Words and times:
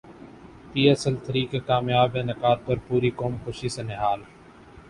پی 0.71 0.81
S 0.87 1.05
L 1.07 1.15
three 1.25 1.45
کے 1.51 1.59
کامیاب 1.67 2.17
انعقاد 2.21 2.57
پر 2.65 2.77
پوری 2.87 3.09
قوم 3.19 3.35
خوشی 3.43 3.69
سے 3.69 3.83
نہال 3.83 4.19